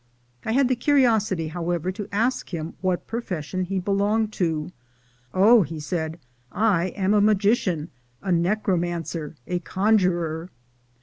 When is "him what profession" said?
2.51-3.65